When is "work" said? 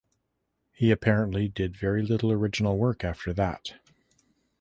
2.75-3.03